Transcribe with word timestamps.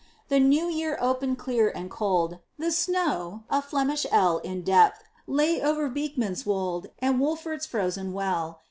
The 0.29 0.39
New 0.39 0.65
Year 0.65 0.97
opened 0.99 1.37
clear 1.37 1.69
and 1.69 1.87
cold; 1.91 2.39
The 2.57 2.71
snow, 2.71 3.43
a 3.51 3.61
Flemish 3.61 4.07
ell 4.09 4.39
In 4.39 4.63
depth, 4.63 5.03
lay 5.27 5.61
over 5.61 5.89
Beeckman's 5.91 6.43
Wold 6.43 6.87
And 6.97 7.19
Wolfert's 7.19 7.67
frozen 7.67 8.11
well. 8.11 8.57